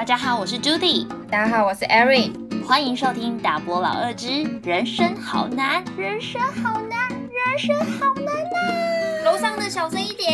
[0.00, 9.24] 大家好，我是 Judy，大家好，我是 Erin，欢迎收听大波老二之人生好难，人生好难，人生好难呐！
[9.26, 10.26] 楼上的小声一点。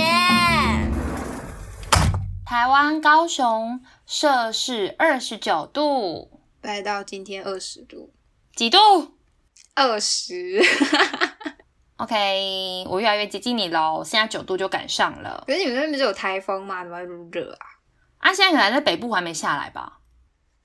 [2.45, 8.13] 台湾高雄摄氏二十九度，来到今天二十度，
[8.55, 8.79] 几度？
[9.75, 10.63] 二十。
[11.99, 15.43] OK，我越来越接近你喽，现在九度就赶上了。
[15.45, 16.85] 可是你们那边不是有台风吗？
[16.85, 17.67] 怎么会那么热啊？
[18.19, 20.01] 啊，现在可能在北部还没下来吧？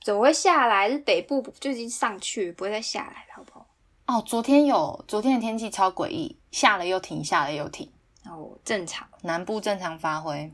[0.04, 0.90] 怎么会下来？
[0.90, 3.68] 是北部就已经上去，不会再下来了，好不好？
[4.08, 7.92] 哦，昨天有，昨天的天气超诡异，下了又停，下了又停。
[8.26, 10.52] 哦，正常，南部正常发挥。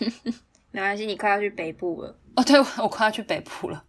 [0.70, 2.18] 没关系，你快要去北部了。
[2.36, 3.84] 哦，对，我快要去北部了。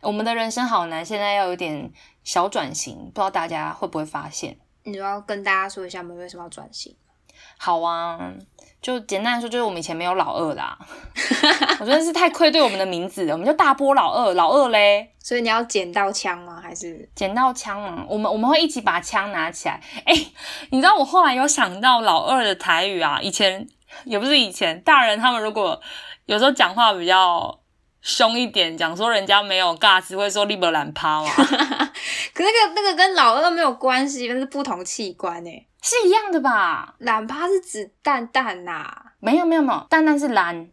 [0.00, 1.92] 我们的人生好难，现在要有点
[2.24, 4.58] 小转型，不知道大家会不会发现？
[4.82, 6.96] 你就要跟大家说一下，我们为什么要转型？
[7.58, 8.32] 好啊，
[8.80, 10.78] 就简单来说，就是我们以前没有老二啦。
[11.80, 16.60] 我真的是太愧对我们的名字了，我们就大波老二，老二嘞，所以你要捡到枪吗？
[16.62, 18.04] 还是捡到枪吗？
[18.08, 19.80] 我们我们会一起把枪拿起来。
[20.04, 20.14] 哎、
[20.70, 23.66] 你知道我后来有想到老二的台语啊，以前
[24.04, 25.80] 也不是以前，大人他们如果
[26.26, 27.60] 有时候讲话比较
[28.00, 31.30] 凶一点，讲说人家没有尬只，会说立不懒趴嘛，
[32.32, 35.66] 可那个那个跟老二没有关系，那是不同器官诶。
[35.82, 36.94] 是一样的吧？
[36.98, 38.86] 懒趴是指蛋蛋呐、
[39.18, 40.68] 没有没有没有，蛋蛋是蓝。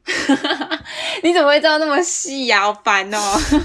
[1.23, 3.17] 你怎么会知道那么细呀、好烦哦！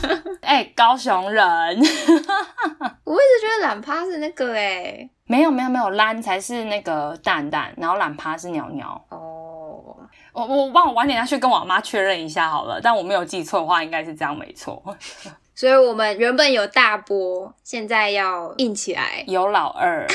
[0.41, 1.45] 哎、高雄人，
[3.05, 5.11] 我一直觉得懒趴是那个诶。
[5.27, 9.03] 没有没有没有，蓝才是那个蛋蛋，然后懒趴是鸟鸟。
[9.09, 9.97] 哦，
[10.33, 14.83] 我我帮我晚点下去跟我妈确认一下好了，但我没有记错的话，应该是这样没错。
[15.55, 19.25] 所以我们原本有大波，现在要硬起来。
[19.27, 20.07] 有老二，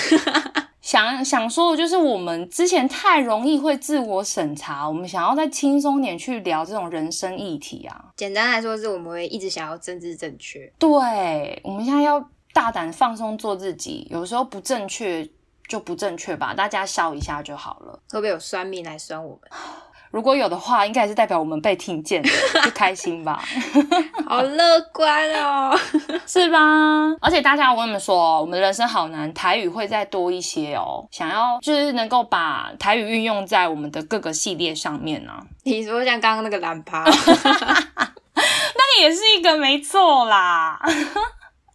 [0.87, 8.05] 想想说的就是我们之前太容易会自我审查，我们想要再轻松点去聊这种人生议题啊。
[8.15, 10.71] 简单来说，是我们会一直想要政治正确。
[10.79, 15.29] 对，我们现在要大胆放松做自己，有时候不正确
[15.67, 17.99] 就不正确吧，大家笑一下就好了。
[18.09, 19.51] 会不会有酸民来酸我们？
[20.11, 22.29] 如果有的话，应该也是代表我们被听见的，
[22.63, 23.43] 就开心吧，
[24.27, 25.77] 好乐观哦！
[26.25, 26.59] 是吧？
[27.21, 31.05] 而且大家，我跟你们说哦，我们人生好难，台语会再多一些哦。
[31.11, 40.79] 想要就是能够把台语运用在我们的各个系列上面呢、啊，你说像刚刚那个懒趴那也是一个没错啦。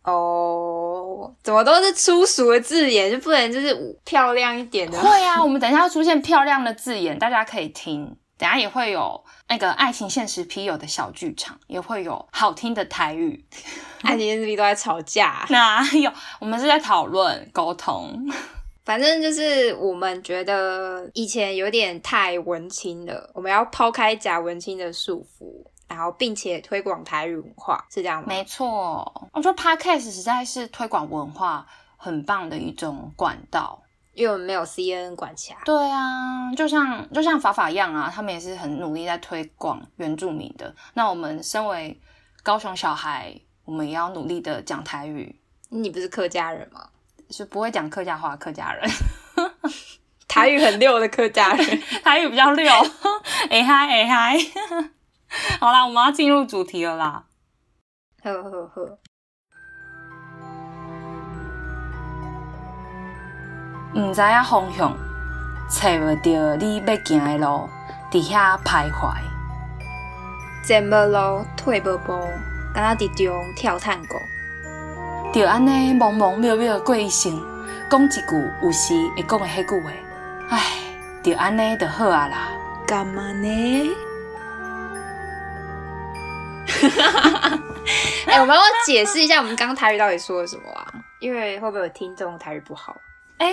[0.05, 3.73] 哦，怎么都是粗俗的字眼，就不能就是
[4.05, 4.99] 漂亮一点的？
[4.99, 8.17] 会啊，我们等一下要出现漂亮的字眼，大家可以听。
[8.43, 13.47] 等下也会有那个爱情现实批友的小剧场，也会有好听的台语。
[14.03, 16.13] 爱情现实批都在吵架， 哪有？
[16.41, 18.29] 我们是在讨论沟通。
[18.85, 28.27] 反正就是我们觉得以前有点太文青了，我们要抛开假文青的束缚，然后并且推广台语文化，是这样吗？
[28.27, 31.65] 没错，我觉得 podcast 实在是推广文化
[31.97, 33.82] 很棒的一种管道。
[34.15, 35.55] 因为我们没有 CNN 管辖。
[35.65, 40.75] 对啊，就像就像法法一样啊，他们也是很努力在推广原住民的。
[40.95, 42.01] 那我们身为
[42.43, 43.35] 高雄小孩，
[43.65, 45.41] 我们也要努力的讲台语，
[45.71, 46.89] 你不是客家人吗？
[47.31, 48.87] 是不会讲客家话，客家人
[50.29, 51.81] 台语很溜的客家人。
[52.05, 52.71] 台语比较溜，
[53.49, 54.37] 哎嗨哎嗨。
[55.59, 57.25] 好啦，我们要进入主题了啦。
[58.23, 58.99] 呵呵呵，
[63.95, 64.97] 毋知影方向，
[65.69, 67.69] 找袂到你要行的路，
[68.11, 69.15] 伫遐徘徊。
[70.67, 72.27] 前无路，退无步，
[72.75, 74.17] 敢若伫中跳探戈。
[75.35, 77.39] 就安尼茫茫渺渺过一生，
[77.91, 79.91] 讲一句有时会讲的迄句话，
[80.49, 80.61] 唉，
[81.23, 82.49] 就安尼就好啊啦。
[82.87, 83.91] 干嘛呢？
[86.67, 87.59] 哈哈哈
[88.27, 90.87] 哎、我们要解释一下我们刚刚台语到底说了什么啊？
[91.19, 92.97] 因为会不会有听众台语不好？
[93.39, 93.53] 哎、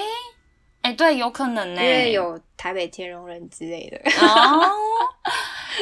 [0.90, 3.98] 哎、对，有可能呢、因为有台北天龙人之类的。
[4.26, 4.72] 哦。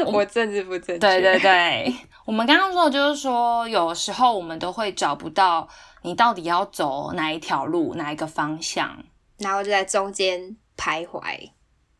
[0.06, 1.00] 我政治不正确。
[1.00, 1.95] 对对对，
[2.25, 5.68] 我们刚刚说的就是说，有时候我们都会找不到
[6.01, 9.01] 你到底要走哪一条路，哪一个方向。
[9.38, 11.51] 然后就在中间徘徊，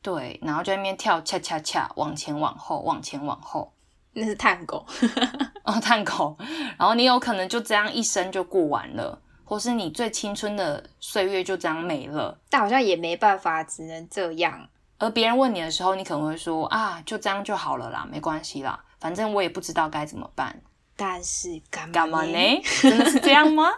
[0.02, 3.74] 对，然后就在那边跳恰恰恰，往前往后，往前往后，
[4.12, 4.86] 那是探狗。
[5.64, 6.36] 哦，探狗，
[6.78, 12.38] 然后你有可能就这样一生就过完了，或是你最青春的岁月就这样没了。
[12.50, 14.68] 但好像也没办法，只能这样。
[15.00, 20.62] 而别人问你的时候，你可能会说啊，就这样就好了啦，没关系啦，反正我也不知道该怎么办。
[20.96, 22.62] 但是干嘛呢？
[22.82, 23.70] 真的是这样吗？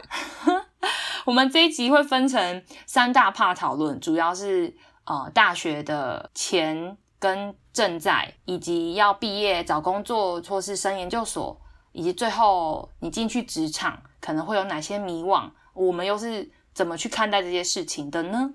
[1.26, 4.74] 我们这一集会分成三大 part 讨论，主要是
[5.04, 11.60] 呃大学的前跟正在，以及要毕业找工作或是升研究所，
[11.92, 15.50] 以及最后你进去职场可能会有哪些迷惘，
[15.86, 18.54] 我们又是怎么去看待这些事情的呢？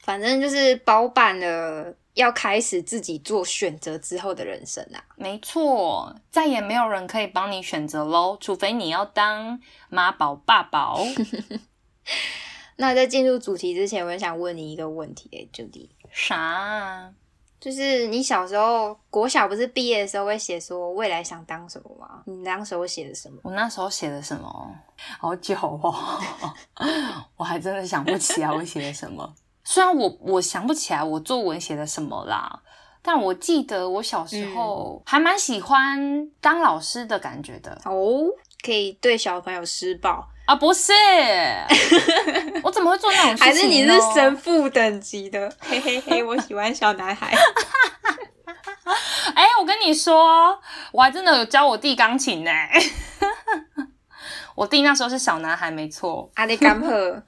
[0.00, 5.02] 反正就是包办了要开始自己做选择之后的人生啊。
[5.16, 11.00] 没错，再也没有人可以帮你选择喽，除非你要当妈宝爸宝。
[12.76, 17.14] 那在进入主题之前，我想问你一个问题，哎，Judy，啥？
[17.64, 22.22] 就是你小时候国小不是毕业的时候会写说未来想当什么吗？
[22.26, 23.38] 你那时候写的什么？
[23.42, 24.70] 我那时候写的什么？
[25.18, 25.94] 好久哦，
[27.38, 29.34] 我还真的想不起来我写的什么。
[29.64, 32.60] 虽然我我想不起来我作文写的什么啦，
[33.00, 38.26] 但我记得我小时候还蛮喜欢当老师的感觉的哦，
[38.62, 40.54] 可以对小朋友施暴啊？
[40.54, 40.92] 不是，
[42.62, 43.44] 我怎么会做那种事情？
[43.44, 45.52] 还是你是神父等级的？
[45.60, 47.34] 嘿嘿嘿，我喜欢小男孩。
[49.34, 50.58] 哎，我跟你说，
[50.92, 52.50] 我还真的有教我弟钢琴呢。
[54.54, 56.30] 我弟那时候是小男孩，没错。
[56.34, 57.22] 阿里干赫。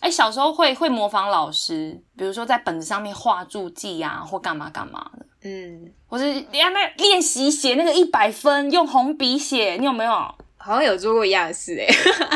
[0.00, 5.26] 哎，小时候会会模仿老师，比如说在本子上面画注记啊，或干嘛干嘛的。
[5.42, 10.34] 嗯，或是练那练习写那个一百分，用红笔写，你有没有？
[10.66, 11.86] 好像有做过一样的事哎，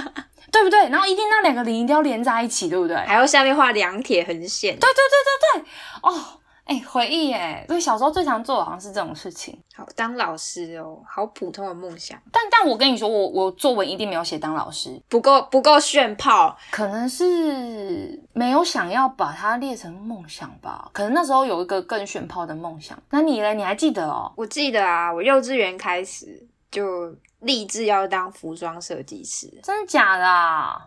[0.53, 0.89] 对不对？
[0.89, 2.97] 然后一定那两个零一定要连在一起，对不对？
[2.97, 4.75] 还要下面画两铁横线。
[4.79, 5.71] 对对对对对，
[6.03, 6.37] 哦。
[6.67, 9.61] 哎，回忆哎，对，小时候最常做的好像是这种事情。
[9.75, 12.17] 好，当老师哦，好普通的梦想。
[12.31, 20.89] 但但我跟你说，我我作文一定没有写当老师，不够不够炫炮，可能是没有想要把它列成梦想吧。
[20.93, 22.97] 可能那时候有一个更炫炮的梦想。
[23.11, 23.53] 那你呢？
[23.53, 24.33] 你还记得哦？
[24.37, 27.13] 我记得啊，我幼稚园开始就。
[27.41, 30.25] 立志要当服装设计师，真的假的？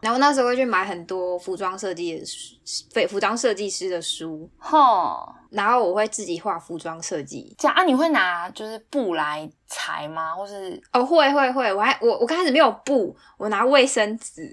[0.01, 2.55] 然后那时候会去买很多服装设计的书，
[2.93, 5.33] 服服装设计师的书，吼。
[5.49, 7.55] 然后我会自己画服装设计。
[7.59, 7.83] 这样啊？
[7.83, 10.33] 你会拿就是布来裁吗？
[10.35, 11.71] 或是哦，会会会。
[11.71, 14.51] 我还我我开始没有布，我拿卫生纸，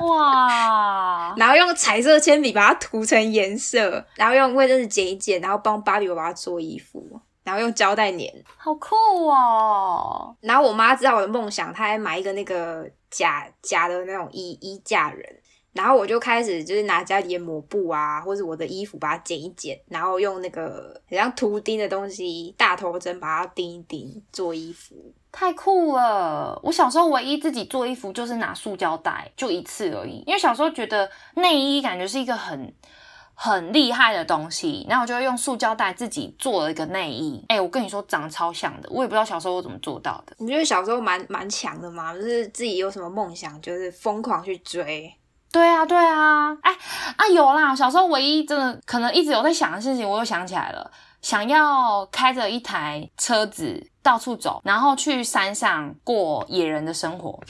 [0.00, 1.34] 哇！
[1.38, 7.18] 然后用彩色铅笔把它涂成颜色，然后用卫生纸剪一剪，然后帮芭比娃娃做衣服。
[7.42, 8.20] 然后用胶带粘，
[8.56, 8.94] 好酷
[9.26, 10.36] 哦！
[10.40, 15.26] 然后我妈知道我的梦想，她还买一个那个假假的那种衣衣架人。
[15.72, 24.96] 然后我就开始就是拿家里的抹布啊，或者我的衣服把它剪一剪，然后用那个很像图钉的东西，大头针把它钉一钉做衣服，
[25.30, 26.60] 太酷了！
[26.64, 30.24] 我小时候唯一自己做衣服就是拿塑胶袋，就一次而已。
[30.26, 32.74] 因为小时候觉得内衣感觉是一个很。
[33.42, 37.42] 很厉害的东西，然后我就用塑胶袋自己做了一个内衣。
[37.48, 40.36] 哎，我跟你说，长得超像的，我也不知道小时候我怎么做到的。
[40.36, 42.12] 你觉得小时候蛮蛮强的吗？
[42.12, 45.10] 就是自己有什么梦想，就是疯狂去追。
[45.50, 46.70] 对啊，对啊，哎
[47.16, 47.74] 啊有啦！
[47.74, 50.90] 小时候唯一真的可能一直有在想的事情，我又想起来了，
[51.22, 57.40] 想要开着一台车子到处走，然后去山上过野人的生活。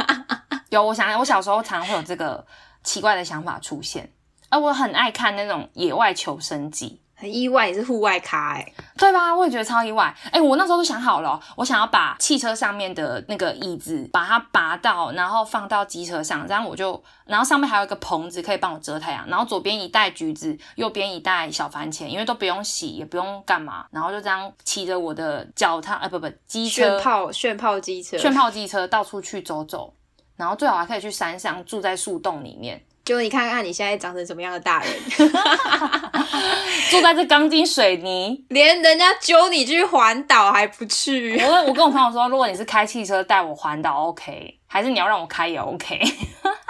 [0.70, 2.42] 有，我想我小时候常会有这个
[2.82, 4.10] 奇怪的想法出现。
[4.56, 9.34] 啊，我很爱看那种野外求生记，很意外你是户外咖哎，对吧？
[9.34, 10.16] 我也觉得超意外。
[10.32, 29.92] 哎，我那时候都想好了，我想要把汽车上面的那个椅子把它拔到，然后放到机车上，这样我就，然后上面还有一个棚子可以帮我遮太阳，然后左边一袋橘子，右边一袋小番茄，因为都不用洗，也不用干嘛，然后就这样骑着我的脚踏，哎不不，机车炫炮炫炮机车，炫炮机车到处去走走，
[30.34, 32.82] 然后最好还可以去山上住在树洞里面。
[33.06, 34.92] 就你看看你现在长成什么样的大人，
[36.90, 41.40] 住在这钢筋水泥，连人家揪你去环岛还不去。
[41.40, 46.00] 我我跟我朋友说，如果你是开汽车带我环岛，OK，还是你要让我开也 OK。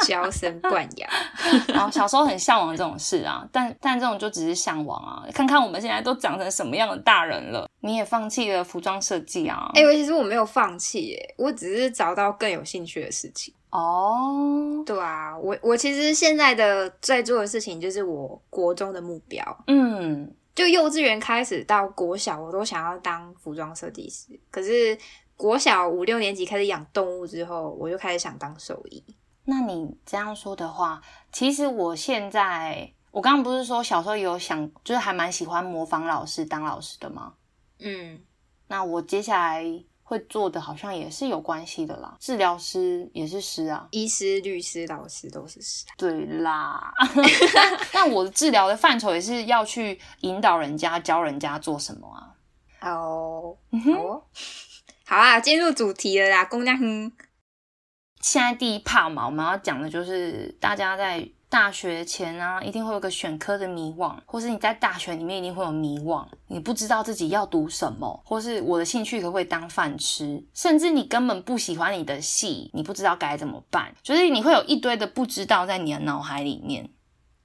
[0.05, 1.11] 娇生惯养，
[1.69, 5.25] 然后小时候很向往这种事啊，但但这种就只是向往啊。
[5.33, 9.71] 看看我们现在都长成什么样的大人了，你也放弃了服装设计啊？
[9.75, 13.55] 哎，其实我没有放弃，哎，我只是找到更有兴趣的事情。
[13.77, 24.41] 哦，对啊，我我其实现在的在做的事情就是我国中的目标，嗯，就幼稚园开始到国小，我都想要当服装设计师。
[24.51, 24.97] 可是
[25.37, 29.05] 国小五六年级开始养动物之后，我就开始想当兽医。
[29.45, 37.35] 那你这样说的话，其实我现在，我刚刚不是说小时候有想，就是还蛮喜欢模仿老师当老师的吗？
[37.81, 38.19] 嗯，
[38.69, 39.85] 那我接下来。
[40.09, 45.85] 会做的好像也是有关系的啦，治疗师也是师啊，医师、律师、老师都是师。
[45.99, 46.95] 对啦，
[47.93, 52.89] 那我的治疗的范畴也是要去引导人家、教人家做什么啊？
[52.89, 53.57] 哦，
[53.97, 54.27] 好，
[55.05, 57.11] 好啊，进入主题了啦，公家哼。
[58.21, 76.91] 现在第一 part 嘛，我们要讲的就是大家在大学前啊，一定会有个选科的迷惘，或是你在大学里面一定会有迷惘，你不知道自己要读什么，或是我的兴趣可不可以当饭吃，甚至你根本不喜欢你的戏，你不知道该怎么办，就是你会有一堆的不知道在你的脑海里面。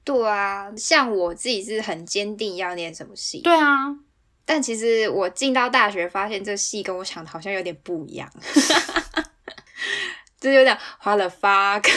[0.03, 3.41] 对啊，像我自己是很坚定要念什么系。
[3.41, 3.96] 对啊，
[4.46, 8.27] 但其实我进到大学发现这系跟我想的好像有点不一样，
[10.41, 11.88] 就有点花了 fuck。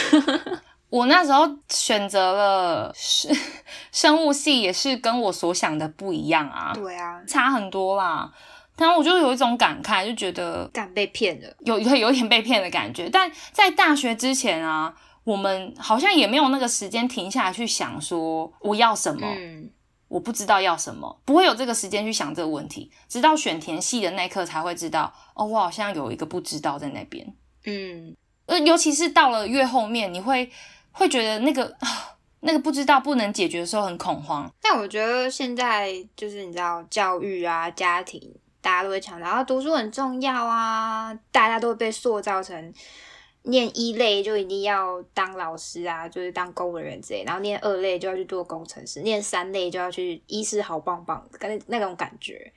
[0.95, 3.35] 我那时候选择了生
[3.91, 6.71] 生物系，也是跟我所想的不一样啊。
[6.73, 8.31] 对啊，差很多啦。
[8.77, 13.09] 然后我就有一种感慨，就觉得敢被骗了，有 有有点被骗的感觉。
[13.09, 14.93] 但在大学之前啊，
[15.25, 19.27] 我们好像也没有那个时间停下来去想说我要什么，
[20.07, 22.89] 我不知道要什么，不会有这个时间去想这个问题。
[23.09, 27.35] 直到选填系的那一刻才会知道，哦，我好像有一个不知道在那边。
[27.65, 30.49] 嗯，呃，尤其是到了越后面，你会。
[30.95, 31.75] 会觉得那个
[32.41, 42.73] 那个不知道不能解决的时候很恐慌，但我觉得现在就是你知道教育啊家庭，大家都会强调，然后读书很重要啊，大家都会被塑造成
[43.43, 52.53] 念一类就一定要当老师啊，就是当公务员之类，然后念二类就要去做工程师，念三类就要去医师好棒棒，跟那种感觉。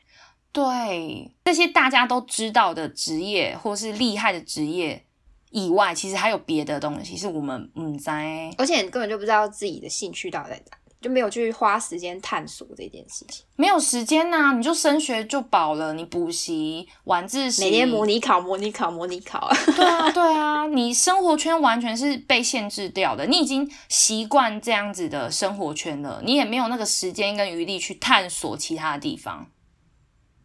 [0.53, 5.05] 对，这些大家都知道的职业或是厉害的职业。
[5.51, 13.45] 以外，其实还有别的东西是我们嗯在，而且你根本就不知道自己的兴趣到底在哪，就没有去花时间探索这件事情。
[13.57, 19.49] 没有时间呐，你就升学就饱了，你补习、晚自习，每天模拟考、模拟考、模拟考。
[19.77, 29.47] 对啊， 对啊，你生活圈完全是被限制掉的，你已经习惯这样子的生活圈了，你也没有那个时间跟余力去探索其他的地方。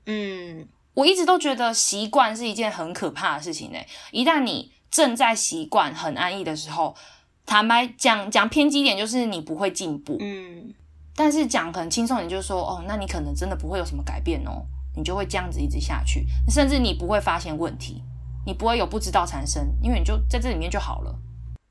[0.06, 3.80] 嗯，我一直都觉得习惯是一件很可怕的事情呢，
[4.12, 4.72] 一旦你。
[4.94, 6.96] 正在习惯很安逸的时候，
[7.48, 10.16] 坦白讲讲偏激点，就是你不会进步。
[10.20, 10.72] 嗯，
[11.16, 14.64] 但是讲很轻松点，就是说，哦，那你可能真的不会有什么改变哦，
[14.96, 18.04] 你就会这样子一直下去，甚至你不会发现问题，
[18.46, 21.16] 你不会有不知道产生，因为你就在这里面就好了。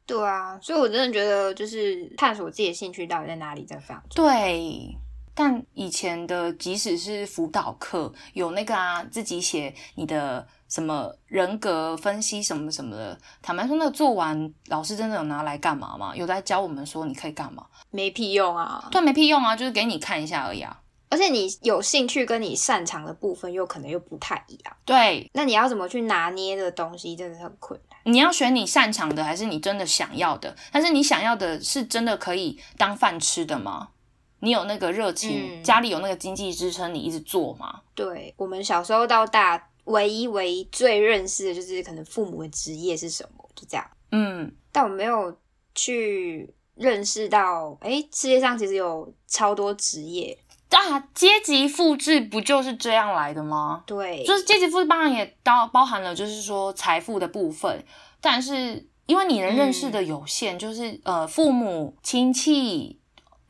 [0.05, 4.99] 对啊，所以我真的觉得，就是探索自己的兴趣到底在哪里，在非常对。
[5.35, 10.45] 但以前的，即使是辅导课，有那个啊，自己写你的。
[10.73, 16.17] 什么人格分析什么什么的，坦白说，那个做完，老师真的有拿来干嘛吗？
[16.17, 17.67] 有在教我们说你可以干嘛？
[17.91, 18.89] 没屁用啊！
[18.91, 20.81] 对，没屁用啊，就是给你看一下而已啊。
[21.11, 24.75] 而且你有兴趣跟你擅长的部分又可能又不太一样。
[24.87, 27.99] 对，那你要怎么去拿捏的东西，真的很困难。
[28.05, 30.57] 你要选你擅长的，还是你真的想要的？
[30.73, 33.91] 但是你想要的是真的可以当饭吃的吗？
[34.39, 37.83] 你有那个热情，家里有那个经济支撑，你一直做吗？
[37.95, 39.69] 对，我们小时候到大。
[39.85, 43.87] 唯一唯一最认识的就是可能父母的职业是什么，就这样。
[44.11, 45.37] 嗯，但我没有
[45.75, 50.39] 去认识到，哎，世界上其实有超多职业
[50.71, 51.01] 啊！
[51.15, 53.85] 阶级复制不就是这样来的吗？
[53.87, 57.85] 对，就是阶级复制当然也包包含了就是说财富的部分，
[58.21, 62.99] 但是因为你能认识的有限，就是呃父母亲戚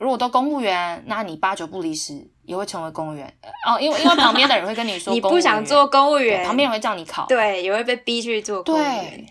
[0.03, 2.29] 如果都公务员，那你八九不离十。
[2.45, 3.33] 也会成为公务员
[3.65, 9.25] 哦，因为因为旁边的人会跟你说， 你不想做公务员，旁边人会叫你考，对，也会被逼去做公务员。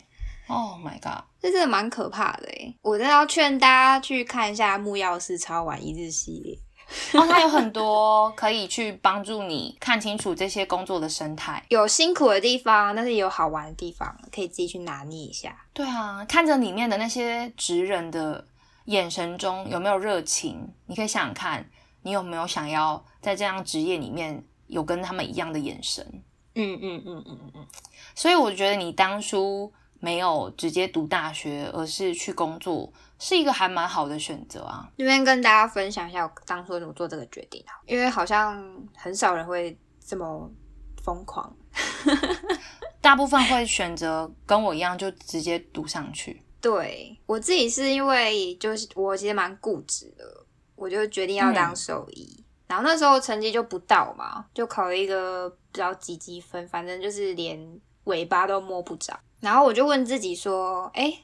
[0.47, 2.73] Oh my god，这真的蛮可怕的哎！
[2.81, 6.57] 我真的要劝大家去看一下木曜四超玩一日系列，
[7.19, 15.53] 哦，它有很多可以去帮助你看清楚这些工作的生态， 有辛苦的地方，但是也有好玩的地方，可以自己去拿捏一下。
[15.73, 18.45] 对啊，看着里面的那些职人的
[18.91, 21.65] 眼神中有没有热情，你可以想想看。
[22.03, 26.03] 你有没有想要在这样职业里面有跟他们一样的眼神？
[26.55, 27.67] 嗯嗯嗯嗯嗯嗯。
[28.15, 34.89] 所以我觉得你当初没有直接读大学，而是去工作，是一个还蛮好的选择啊。
[34.97, 38.59] 这边跟大家分享一下我当初怎么做这个决定啊，因为好像
[38.95, 40.49] 很少人会这么
[41.03, 41.55] 疯狂，
[42.99, 46.41] 大部分会选择跟我一样就直接读上去。
[46.61, 50.45] 对我自己是因为就是我其实蛮固执的。
[50.75, 59.19] 我就决定要当兽医，然后那时候成绩就不到嘛，就考了一个比较几积分，反正就是连尾巴都摸不着。
[59.41, 61.19] 然后我就问自己说：“哎，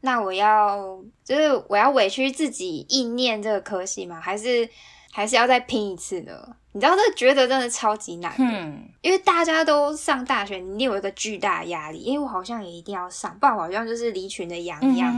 [0.00, 4.18] 那我要就是我要委屈自己意念这个科系吗？
[4.18, 4.66] 还是
[5.12, 15.14] 还是要再拼一次呢？”你知道这觉得真的超级难，嗯，因为大家都上大学，你有一个巨大压力，因为我好像也一定要上，不然好像就是离群的羊一样。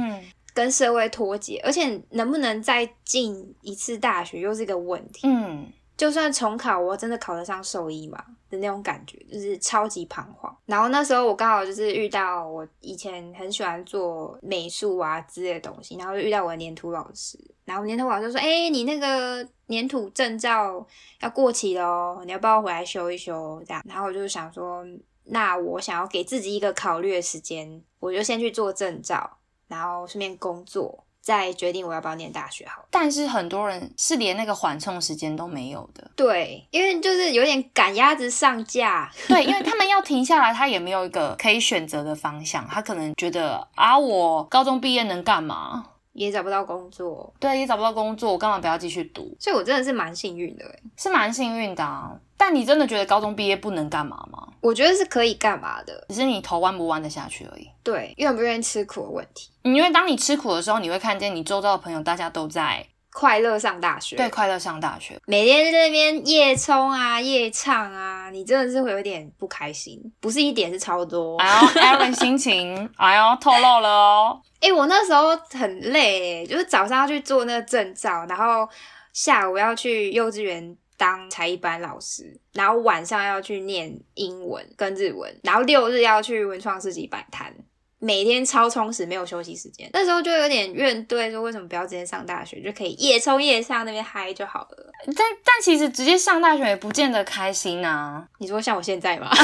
[0.52, 5.28] 跟社会脱节，而且能不能再进一次大学又是一个问题。
[5.28, 10.54] 嗯，就算重考，我真的考得上兽医嘛的那种感觉，就是超级彷徨。
[10.66, 20.86] 然后那时候我刚好就是遇到我以前很喜欢做美术啊之类的东西，然后就遇到我的粘土老师，然后粘土老师说：“哎，你那个粘土证照
[21.20, 24.84] 要过期了哦，你要不要回来修一修？”这样，然后我就想说，
[25.24, 31.05] 那我想要给自己一个考虑的时间，我就先去做证照，然后顺便工作。
[31.26, 36.08] 再决定我要不要念大学好，但是很多人是连那个缓冲时间都没有的。
[36.14, 39.10] 对，因为就是有点赶鸭子上架。
[39.26, 42.64] 对，因为他们要停下来，他也没有一个可以选择的方向。
[42.68, 45.86] 他可能觉得啊，我高中毕业能干嘛？
[46.16, 47.32] 也找不到工作。
[47.38, 49.36] 对，也找不到工作，我干嘛不要继续读？
[49.38, 50.64] 所以我真的是蛮幸运的，
[50.96, 52.10] 是蛮幸运的啊。
[52.38, 54.48] 但你真的觉得高中毕业不能干嘛吗？
[54.60, 57.68] 我觉得是可以干嘛的，只是你头弯不弯得下去而已。
[57.82, 59.50] 对，愿不愿意吃苦的问题。
[59.62, 64.16] 因为当你吃苦的时候，你会看见你周遭的朋友，大家都在快乐上大学。
[64.16, 70.00] 对，快乐上大学，每天在那边夜冲啊、夜唱啊，你真的是会有点不开心。
[70.20, 71.36] 不是一点，是超多。
[71.38, 74.40] 哎呦，Aaron 心情，哎呦，透露了哦。
[74.60, 78.68] 哎，我那时候很累，就是早上要去做那个证照，然后
[79.12, 80.76] 下午要去幼稚园。
[80.98, 87.54] 当才艺班老师，然后晚上要去念英文跟日文，然后六日要去文创市集摆摊，
[87.98, 89.88] 每天超充实，没有休息时间。
[89.92, 94.92] 那时候就有点怨怼，说为什么不要直接上大学，就可以夜冲夜上那边嗨就好了。
[95.06, 98.24] 但但其实直接上大学也不见得开心啊。
[98.38, 99.30] 你说像我现在吗？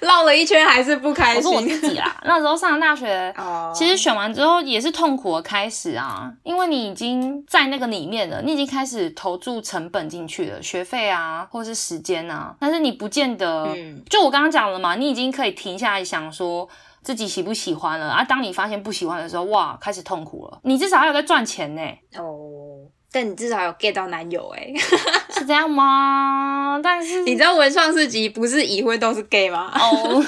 [0.00, 1.50] 绕了一圈还是不开心。
[1.50, 3.34] 我自己啦， 那时候上大学，
[3.74, 13.74] 其实选完之后也是痛苦的开始啊，因为你已经在那个里面了，你已经开始投注成本进去了，学费啊，或者是时间啊，但是你不见得，
[14.10, 16.68] 就我刚刚讲了嘛，你已经可以停下来想说
[17.06, 18.24] 自己喜不喜欢了啊。
[18.24, 20.58] 当你发现不喜欢的时候，哇，开始痛苦了。
[20.64, 21.82] 你至少还有在赚钱呢。
[22.18, 22.90] 哦。
[23.12, 24.70] 但你至少有 get 到男友哎，
[25.32, 26.78] 是这样吗？
[26.82, 29.70] 但是你知道文创四集不是已婚都是 gay 吗？
[29.78, 30.22] 哦，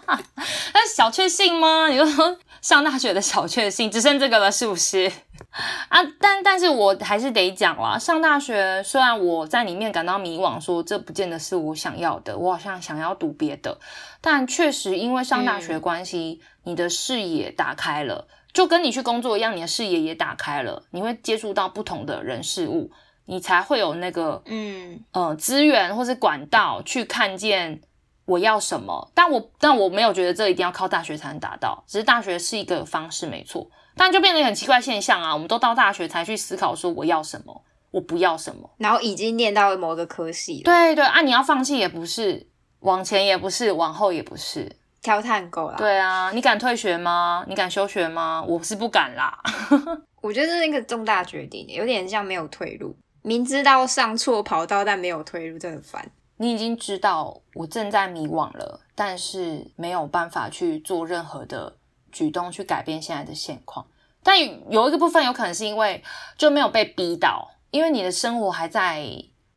[0.74, 1.86] 那小确幸吗？
[1.88, 5.06] 你说上大学的小确幸只剩这个了，是不是？
[5.88, 13.78] 啊，但但是我还是得讲啦，上大学虽然我在里面感到迷惘，说这不见得是我想要的，我好像想要读别的，
[14.20, 18.26] 但确实因为上大学关系，你的视野打开了。
[18.52, 22.90] 就跟你去工作一样，你的视野也打开了，你会接触到不同的人事物，
[23.26, 27.80] 你才会有那个嗯呃资源或是管道去看见
[28.26, 29.10] 我要什么。
[29.14, 35.32] 但我但我没有觉得这一定要靠大学才能达到，只是大学是一个方式没错，但就变得很奇怪现象啊！
[35.32, 42.46] 我们都到大学才去思考说我要什么，我不要什么，然后已经念到某个科系，对对啊，你要放弃也不是，
[42.80, 44.70] 往前也不是，往后也不是。
[45.02, 45.76] 挑探够了。
[45.78, 47.44] 对啊，你敢退学吗？
[47.46, 48.44] 你敢休学吗？
[48.44, 49.38] 我是不敢啦。
[50.20, 52.96] 我觉得这是一个重大决定，有点像没有退路。
[53.22, 56.04] 明知道上错跑道，但没有退路，真的烦。
[56.36, 61.76] 你已经知道我正在迷惘了，但是没有办法去做任何的
[62.12, 63.86] 举动去改变现在的现况。
[64.22, 64.38] 但
[64.70, 66.02] 有一个部分有可能是因为
[66.36, 69.06] 就没有被逼到，因为你的生活还在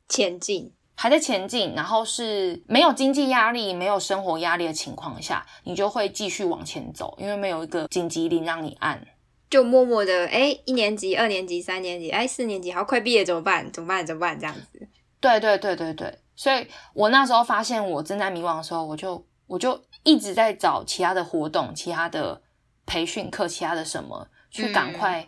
[0.08, 0.74] 前进。
[1.02, 9.08] 还在前进，然后是没有经济压力、没有生活压力的情况下，你就会继续往前走，因为没有一个紧急铃让你按，
[9.50, 13.72] 就默默的哎，一年级、二年级、三年级，哎，四年级，好快毕业怎么办？
[13.72, 14.06] 怎么办？
[14.06, 14.38] 怎么办？
[14.38, 14.90] 这样子。
[15.22, 22.42] 对对对对对，所以我那时候发现我正在迷惘的时候，我就我就一直在找其他的活动、其他的
[22.86, 25.28] 培训课、其他的什么，去赶快，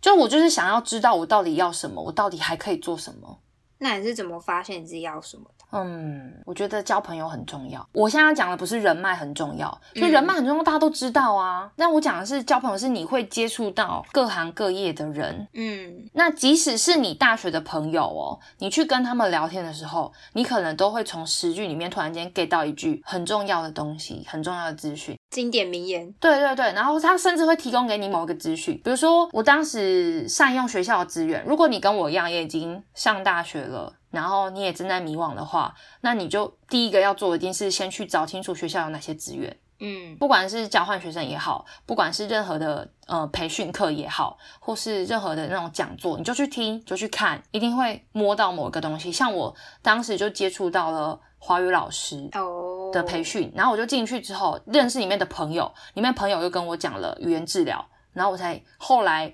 [0.00, 3.40] 就我就是想要知道我到底要什么，我到底还可以做什么。
[3.78, 5.57] 那你是怎么发现你自己要什么的？
[5.70, 7.86] 嗯，我觉得交朋友很重要。
[7.92, 11.70] 我现在讲的不是人脉很重要，所以人脉很重要，大家都知道啊。
[11.76, 15.46] 那我讲的是交朋友，是你会接触到各行各业的人。
[15.52, 26.10] 嗯，那即使是你大学的朋友哦，你去跟他们聊天的时候，你可能都会从十句里面突然间 get 到一句很重要的东西，很重要的资讯，经典名言。
[26.18, 31.44] 对对对，然后他甚至会提供给你某一个资讯，比如说我当时善用学校的资源。
[31.46, 33.92] 如果你跟我一样也已经上大学了。
[34.10, 39.56] 然后你也正在迷惘的话，那你就第一个要做的一定是，先去找清楚学校有哪些资源。
[39.80, 49.12] 嗯，不管是交换学生也好，不管是任何的呃培训课也好，或是任何的那种讲座，你就去听，就去看，一定会摸到某一个东西。
[49.12, 52.28] 像我当时就接触到了华语老师
[52.92, 59.32] 的培训，然后我就进去之后认识里面的朋友，里面朋友又跟我讲了语言治疗，然后我才后来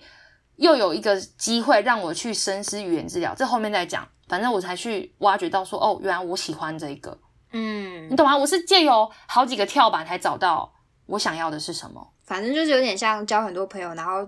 [0.56, 4.06] 又有一个机会让我去深思语言治疗，这后面再讲。
[4.28, 7.16] 反正我才去挖掘到说，哦，原来我喜欢这个，
[7.52, 8.36] 嗯，你懂吗？
[8.36, 10.72] 我是借由好几个跳板才找到
[11.06, 12.12] 我想要的是什么。
[12.24, 14.26] 反正就是有点像交很多朋友，然后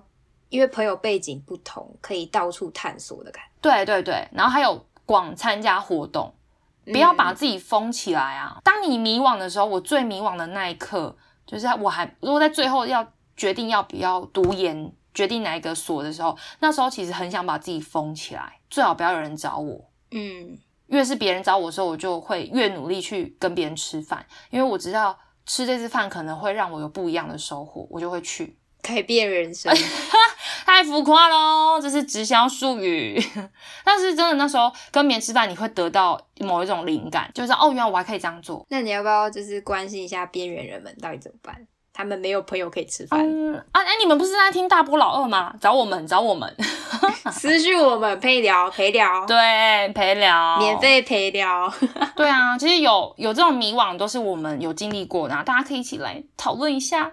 [0.51, 3.51] 因为朋友背景不同，可以到处探索的感觉。
[3.63, 6.35] 对对对，然后还有广参加活动，
[6.85, 8.61] 不要把自己封起来啊！
[8.63, 13.07] 当你迷惘的时候，我最迷惘的那一刻，就是我还如果在最后要
[13.37, 19.91] 决定要不要读研，决定哪一个锁的时候，那时候其实很想把自己封起来，最好不要有人找我。
[20.11, 29.75] 嗯，越是别人找我的时候，我就会越努力去跟别人吃饭，因为我知道吃这次饭可能会让我有不一样的收获，我就会去改变人生。
[30.67, 33.19] 太浮夸喽，这是直销术语。
[33.85, 38.67] 但是真的，那时候跟别人吃饭，你会得到某一种灵感，就是哦，原来我还可以这样做。
[38.69, 41.67] 那你要不要就是关心一下边缘人们到底怎么办？
[41.97, 43.19] 他们没有朋友可以吃饭。
[43.27, 45.55] 嗯啊，哎，你们不是在听大波老二吗？
[45.59, 46.55] 找我们，找我们，
[47.33, 51.73] 私讯我们陪聊陪聊，对，陪聊，免费陪聊。
[52.15, 57.11] 对啊，其实有有这种迷惘，都是我们有经历过的，大家可以一起来讨论一下。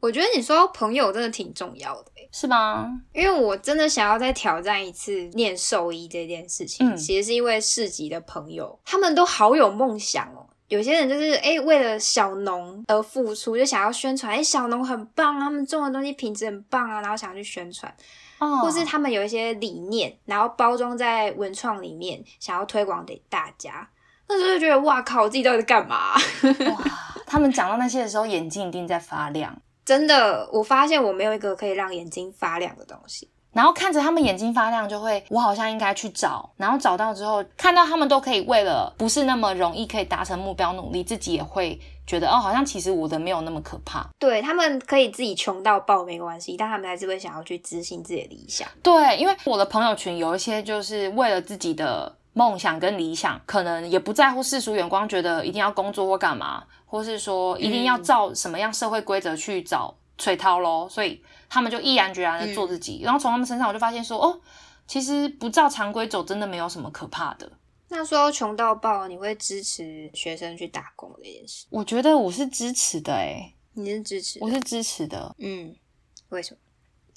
[0.00, 2.06] 我觉得你说朋友真的挺重要的。
[2.32, 2.90] 是吗？
[3.12, 6.90] 因为我真的想要再挑战一次念兽医这件事情。
[6.90, 10.46] 嗯，其实是因为市集的朋友，他们都好有梦想哦。
[10.68, 17.94] 有些人就是哎，为了小农而付出，就想要宣传，哎，小农很棒，他们种的东西品质很棒啊，然后想要去宣传。
[18.38, 18.58] 哦。
[18.58, 23.88] 或是他们有一些理念，然后包装在文创里面，想要推广给大家。
[24.28, 26.14] 那时候就觉得，哇靠，我自己到底在干嘛？
[26.14, 26.84] 哇！
[27.26, 29.56] 他们讲到那些的时候，眼睛一定在发亮。
[29.86, 33.30] 真的，我发现我没有一个可以让眼睛发亮的东西。
[33.56, 36.48] 然后看着他们眼睛发亮，就会我好像应该去找。
[36.58, 44.06] 然后找到之后，看到他们都可以为了不是那么容易可以达成目标努力，自己也会觉得哦，好像其实我的没有那么可怕。
[44.18, 48.68] 对他们可以自己穷到爆没关系，但他们还是会想要去执行自己的理想。
[48.82, 56.62] 对，因为我的朋友群有一些就是为了自己的梦想跟理想，可能也不在乎世俗眼光，觉得一定要工作或干嘛。
[56.88, 63.02] 或是说一定要照什么样社会规则去找崔涛喽，所以他们就毅然决然的做自己。
[63.02, 64.40] 然后从他们身上，我就发现说，哦，
[64.86, 67.50] 其实不照常规走，真的没有什么可怕的。
[67.88, 71.66] 那说穷到爆，你会支持学生去打工这件事？
[71.70, 74.38] 我觉得我是支持的，诶你是支持？
[74.40, 75.34] 我是支持的。
[75.38, 75.76] 嗯，
[76.30, 76.60] 为什么？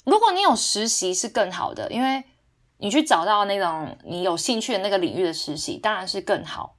[0.04, 2.22] 如果你有实习是更好的，因为
[2.78, 6.76] 你去找到那种你有兴趣的那个领域的实习，当然是更好。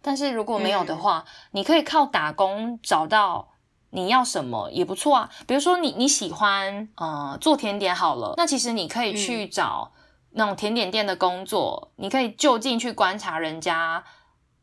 [0.00, 3.53] 但是如果没有的话，你可以靠打工找到
[3.94, 5.30] 你要什么也不错啊。
[5.46, 9.92] 比如说你你喜欢呃做甜点好了，那其实你可以去找
[10.32, 14.02] 那种甜点店的工作，你可以就近去观察人家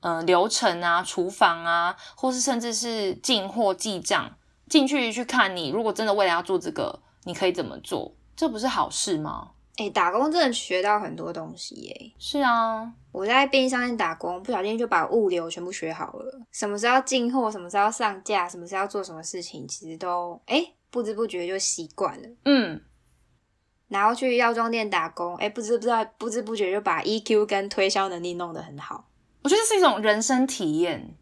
[0.02, 4.32] 呃流程啊、厨房啊，或是甚至是进货记账，
[4.68, 8.14] 进去去看你如果真的为了要做这个，你可以怎么做？
[8.36, 9.52] 这不是好事吗？
[9.78, 12.12] 哎，打工真的学到很多东西耶！
[12.20, 16.42] 是啊，我在便利商店打工，不小心就把物流全部学好了。
[16.52, 22.30] 什么时候进货，什么时候上架，什么时候要做什么事情，其实都哎不知不觉就习惯了。
[22.46, 22.82] 嗯，
[23.88, 29.08] 然后去药妆店打工，哎，不知不知道不知不觉就把 EQ 跟推销能力弄得很好。
[29.44, 31.16] 我觉得是一种人生体验。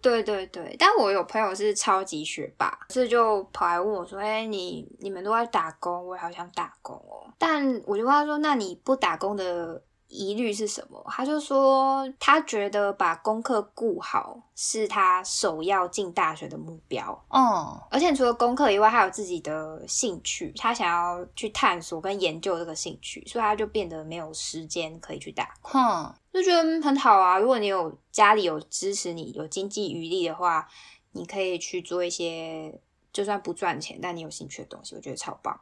[0.00, 11.00] 对对对，但我有朋友是超级学霸，所以就跑来问我说：“哎，你你们都在打工，我也好想打工哦。”但我就跟他说：“那你不打工的？”疑虑是什么？
[11.08, 17.24] 他就说，他觉得把功课顾好是他首要进大学的目标。
[17.28, 25.54] 哦，而且除了功课以外，他有自己的兴趣，他想要去探索跟研究这个兴趣，所以他就变得没有时间可以去打。
[25.62, 27.38] 哼，就觉得很好啊。
[27.38, 30.68] 如果你有家里有支持你，有经济余力的话，
[31.12, 32.80] 你可以去做一些
[33.12, 35.60] 就算不赚钱，但你有兴趣的东西，我觉得超棒。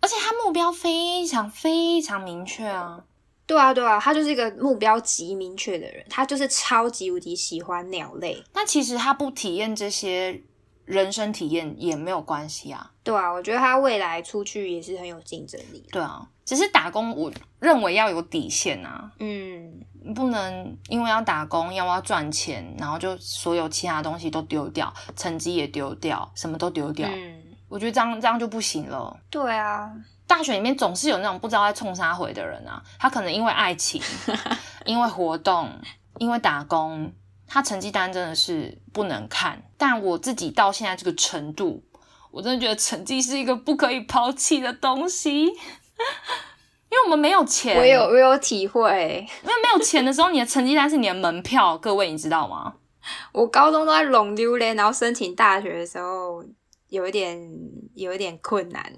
[0.00, 3.04] 而且他目标非常非常明确啊。
[3.46, 8.42] 对啊，对啊，他就是一个目标极明确的人，他就是超级无敌喜欢鸟类。
[8.54, 10.40] 那其实他不体验这些
[10.84, 12.92] 人生体验也没有关系啊。
[13.02, 15.84] 对啊，我觉得他未来出去也是很有竞争力。
[15.90, 19.10] 对啊，只是打工，我认为要有底线啊。
[19.18, 19.80] 嗯，
[20.14, 27.08] 不能因为要打工，要要赚钱，然后就所有其他东西都丢掉，成绩也丢掉，什么都丢掉。
[27.08, 27.41] 嗯，
[27.72, 29.16] 我觉得这样这样就不行了。
[29.30, 29.90] 对啊。
[30.26, 34.00] 大学里面总是有那种不知道在冲啥回的人啊，他可能因为爱情，
[34.84, 35.70] 因为活动，
[36.18, 37.12] 因为打工，
[37.46, 39.62] 他成绩单真的是不能看。
[39.76, 41.82] 但我自己到现在这个程度，
[42.30, 45.52] 我真的觉得成绩是一个不可以抛弃的东西， 因
[46.96, 47.76] 为我们没有钱。
[47.78, 51.76] 我有我有体会，因为没有钱的时候，你的成绩单是你的门票。
[51.76, 52.74] 各位你知道吗？
[53.32, 56.42] 我高中都在弄丢嘞，然后申请大学的时候，
[56.92, 57.40] 有一点
[57.94, 58.92] 有一点困难。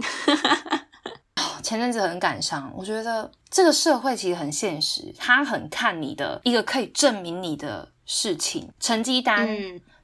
[1.62, 9.48] 前阵子很感伤，我觉得这个社会其实很现实，他很看你的一个可以证明你的事情，成绩单、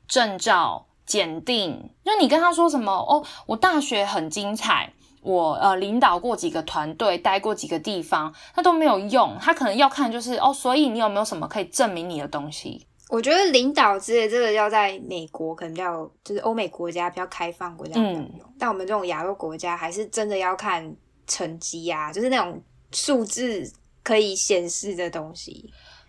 [0.07, 1.91] 证照、检定。
[2.05, 9.37] 就你跟他说什么哦，我大学很精彩，我呃领导过几个团队，待过几个地方，他都没有用。
[9.41, 12.87] 他可能要看就是哦，所以你有没有什么可以证明你的东西？
[13.11, 20.95] 我觉得领导之类这个要在美国可能比较就是欧美国家比较开放国家比较用，但我们这种亚洲国家还是真的要看
[21.27, 23.69] 成绩呀，就是那种数字
[24.05, 25.69] 可以显示的东西。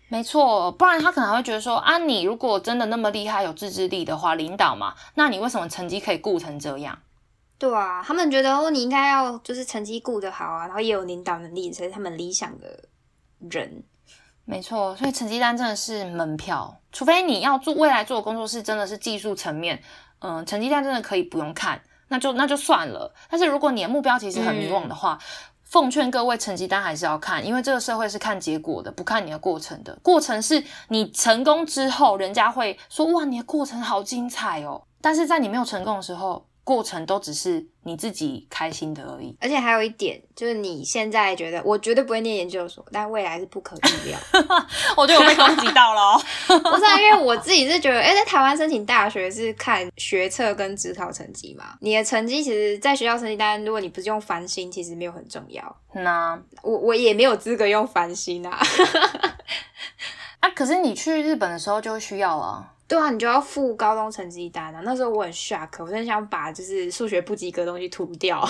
[0.10, 7.00] 没错，不然他可能会觉得说啊，你如果真的那么厉害有自制力的话，领导嘛，那你为什么成绩可以顾成这样？
[7.58, 12.90] 对啊，他们觉得哦，你应该要就是成绩顾得好啊，然后也有领导能力，才是他们理想的
[13.50, 13.84] 人。
[14.52, 19.82] 没错，所以成绩单真的是门票，除非你要做未来做的工作是真的是技术层面，
[20.20, 23.10] 嗯，成绩单真的可以不用看，那就那就算了。
[23.30, 25.18] 但是如果你的目标其实很迷惘的话，
[25.64, 29.98] 奉劝各位成绩单还是要看，因为这个社会是看结果的，不看你的过程的。
[30.04, 34.84] 过程是你成功之后，人家会说哇，你的过程好精彩哦。
[35.00, 36.46] 但是在你没有成功的时候。
[36.72, 44.18] 过程都只是你自己开心的而已，而且还有一点就是你现在觉得我绝对不会念研究所，但未来是不可预料。
[44.96, 55.76] 我觉得我被攻击到了， 不是因为我自己是觉得，哎，在台湾申请大学是看学测跟职考成绩嘛，你的成绩其实在学校成绩单，如果你不是用繁星，其实没有很重要。
[55.94, 58.58] 那我我也没有资格用繁星啊。
[60.40, 62.72] 啊，可是你去日本的时候就会需要了。
[62.92, 64.82] 对啊，你就要付高中成绩单啊！
[64.84, 68.46] 那时候我很 shock，我真想把就是数学不及格的东西涂掉。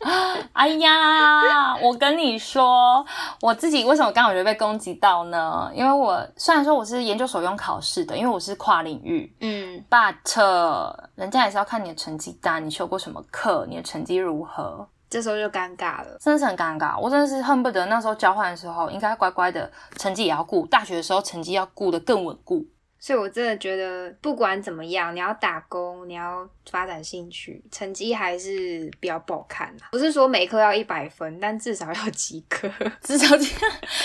[0.52, 3.02] 哎呀，我跟你说，
[3.40, 5.72] 我自己为什么刚好就被攻击到呢？
[5.74, 17.00] 因为我虽然说我是研究所用考试的，因为我是跨领域，嗯，but 人家也是要看你的成绩单，你修过什么课，你的成绩如何，这时候就尴尬了，真的是很尴尬。
[17.00, 22.62] 我真的是恨不得那时候交换的时候，应该乖乖的成绩也要顾，大学的时候成绩要顾得更稳固。
[23.04, 32.70] 所以，我真的觉得，不管怎么样，你要打工，你要发展兴趣，成绩还是比较不好看不是说每科要一百分，但至少要及格，
[33.02, 33.52] 至少及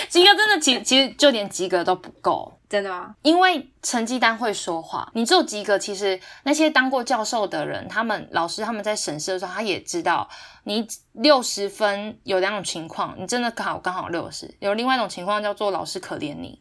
[0.09, 3.15] 及格真的其其实就连及格都不够，真的吗？
[3.21, 10.27] 因为成绩单会说话，你只有及格，其实那些当过教授的人，他们老师他们在审视的时候，他也知道
[10.63, 16.59] 你六十分有两种情况，你真的考刚好六十，有另外一种情况叫做老师可怜你。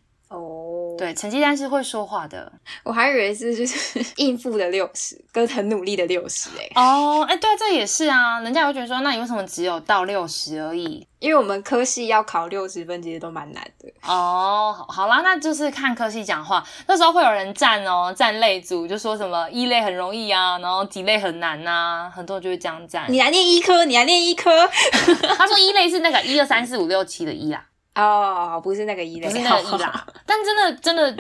[0.97, 2.51] 哦，对，成绩单是会说话的，
[2.83, 6.71] 我还以为是就是 应付的六十，跟很努力的六十哎。
[6.75, 11.07] 哦，哎，对，这也是啊，人家会觉得说，那你为什么只有到六十而已？
[11.19, 13.93] 因为我们科系要考六十分，其实都蛮难的。
[14.07, 23.07] 哦，好啦，那就是看科系讲话，那时候会有人站哦，站类组，就说什么一类很容易啊，然后几类很难呐，很多人就会这样站。
[23.09, 24.51] 你来念医科，你来念医科。
[25.37, 27.65] 他说一类是那个一二三四五六七的一啊。
[27.97, 30.07] 哦，不是那个一类，不是那个一啦。
[30.27, 31.17] 但真的，真的，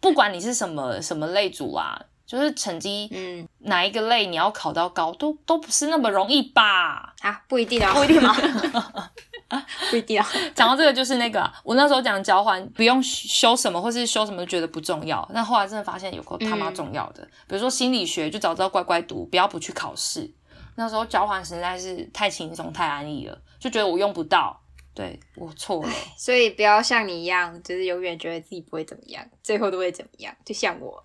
[0.00, 7.12] 不管你是什么什么类组啊，就是成绩，嗯，哪一个类你要考到高，都都不是那么容易吧？
[7.20, 8.34] 啊，不一定啊， 不一定吗？
[9.90, 10.24] 不一定啊。
[10.54, 17.24] 讲到这个，就是那个我那时候讲交换，不用修什么，或是修什么觉得不重要，但后来真的发现有够他妈重要的。
[17.48, 20.32] 比如说心理学，就早知道乖乖读，不要不去考试。
[20.76, 24.56] 那时候交换实在是太轻松、太安逸了，就觉得我用不到。
[24.92, 30.34] 对我错了，所以不要像你一样，就是永远觉得自己不会怎么样，最后都会怎么样。
[30.44, 31.02] 就像我，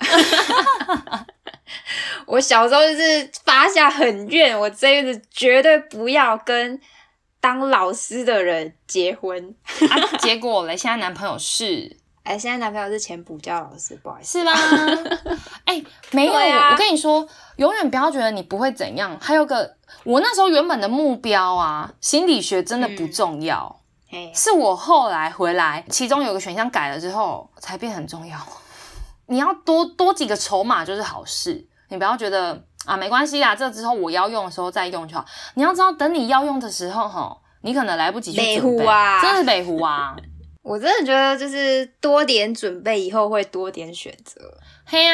[2.26, 6.82] 我小时候就是发下狠愿，我这辈子绝对不要跟
[7.40, 9.56] 当老师的人结婚。
[10.20, 11.96] 结果嘞，现在男朋友是，
[12.26, 14.52] 哎，现在男朋友是前补教老师，不好意思，是吗？
[15.64, 19.18] 哎，没有，我跟你说，永远不要觉得你不会怎样。
[19.22, 19.76] 还有个。
[20.04, 23.80] 我那时候原本的目标啊，心理学真的不重要，
[24.34, 28.38] 是我后来回来，其中有个选项改了之后才变很重要。
[29.28, 35.26] 你要多多几个筹码就是好事，你不要觉得啊没关系啦，这之后我要用的时候再用就好。
[35.54, 40.16] 你要知道，等你要用的时候，哈，你可能来不及去准备啊，真的是北湖啊。
[40.66, 44.42] 我真的觉得就是多点准备，以后会多点选择。
[44.84, 45.14] 嘿呀，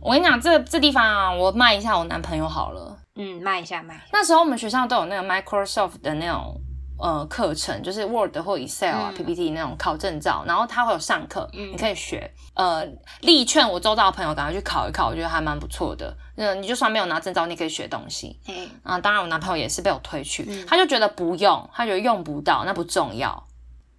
[0.00, 2.98] 我跟你讲，这这地方啊，我卖一下我男朋友好了。
[3.14, 4.04] 嗯，卖一下卖。
[4.12, 6.60] 那时候我们学校都有那个 Microsoft 的那种
[6.98, 12.28] 呃课程，就是 Word 或 Excel 啊 PPT 那种考证照，然后他会有上课，你可以学。
[12.54, 12.84] 呃，
[13.20, 16.12] 力劝我周遭的朋友赶快去考一考，我觉得还蛮不错的。
[16.34, 18.40] 嗯，你就算没有拿证照，你可以学东西。
[18.48, 23.46] 嗯啊，当然我男朋友也是被我推去，他就觉得不用，他觉得用不到，那不重要。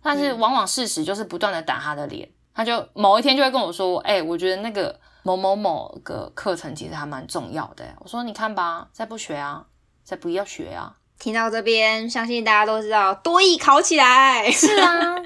[0.02, 5.00] 但是往往事实就是不断的打他的脸，他就某一天就会跟我说，哎，我觉得那个。
[5.24, 9.66] 某某某个课程其实还蛮重要的，我说你看吧，再不学啊，
[10.02, 10.96] 再不要学啊。
[11.20, 14.48] 听到这边，相信大家都知道多艺考起来。
[14.50, 15.18] 是啊，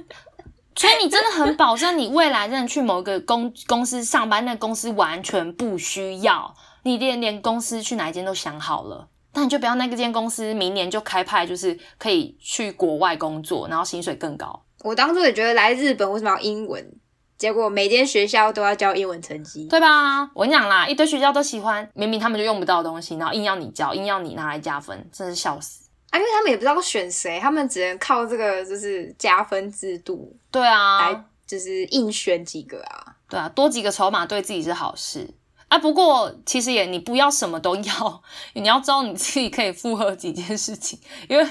[0.76, 9.08] 所以你真的很保证你未来真的去某个公公司上班，那公司完全不需要你连连公司去哪一间都想好了。
[9.34, 14.64] 那你就不要那个间公司明年就开派，就是可以去国外工作，然后薪水更高。
[14.84, 16.92] 我当初也觉得来日本为什么要英文？
[17.38, 20.22] 结果每间学校都要教英文成绩，对吧？
[20.36, 26.20] 我跟你讲啦，一堆学校都喜欢，明明他们就用不到东西，然后硬要你教，硬要你拿来加分，真是笑死啊！
[26.20, 35.28] 因为他们也不知道选谁，他们只能靠这个就是加分制度，对啊，来就是硬选几个啊，对啊，多几个筹码对自己是好事
[35.72, 35.80] 啊。
[35.80, 41.50] 不过其实也你不要什么都要，你要知道你自己可以负荷几件事情，因为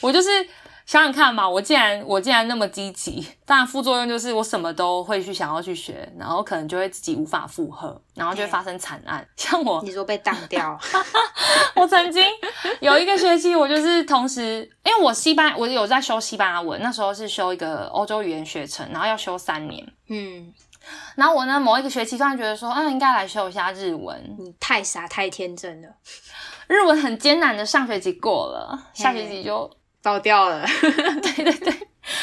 [0.00, 0.28] 我就是。
[0.88, 9.22] 想想看嘛，我既然我既然那么积极，当然副作用就是我什么都会去想要去学，然后可能就会自己无法负荷，然后就会发生惨案。
[9.36, 10.80] 像我，你说被当掉，
[11.76, 12.24] 我曾经
[12.80, 20.50] 有一个学期，我就是同时，因为我西班我有在修西班牙文，那时候是修一个欧洲语言学程，然后要修三年，嗯，
[21.16, 24.36] 然后我呢某一个学期突然觉得说，嗯，应该来修一下日文。
[24.38, 25.88] 你太傻太天真了，
[26.66, 29.70] 日文很艰难的上学期过了，下学期就。
[30.00, 31.72] 爆掉了， 对对对，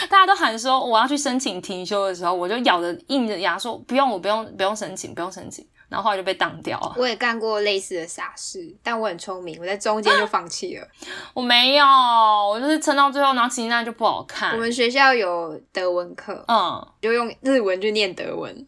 [0.09, 6.95] 大家都喊说我要去申请停休的时候，我就咬着硬着牙说不用，我不用，不用申请，不用申请，然后后来就被挡掉了。
[6.97, 10.87] 我也干过类似的傻事，但我很聪明，我在中间就放弃了。
[11.33, 14.53] 我没有，我就是撑到最后，然后其实那就不好看。
[14.53, 18.67] 我们学校有德文课，嗯，就用日文去念德文，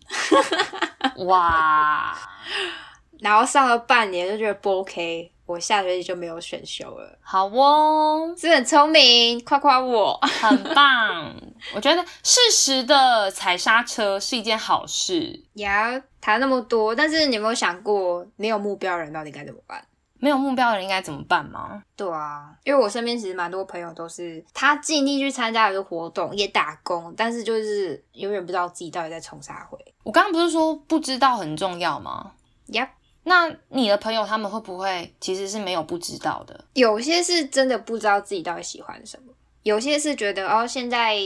[1.25, 2.17] 哇，
[3.19, 5.31] 然后上了半年就觉得不 OK。
[5.47, 7.17] 我下学期就没有选修了。
[7.21, 11.33] 好哦，是很聪明，夸夸我，很棒。
[11.73, 15.43] 我觉得适时的踩刹车是一件好事。
[15.53, 19.83] 呀，谈那么多，但是你有没有想过，没有目标的人到底该怎么办？
[20.19, 21.81] 没有目标的人应该怎么办吗？
[21.95, 29.77] 对啊，因为我身边其实蛮多朋友都是，他尽力去参加一个活动，也打工，但是就是永远不知道自己到底在冲啥回。
[30.03, 32.31] 我刚刚不是说不知道很重要吗？
[32.67, 32.89] 呀。
[33.27, 36.63] 那你的朋友他们会不会其实是没有不知道的？
[36.73, 41.17] 有些是真的不知道自己到底喜欢什么，有些是觉得哦现在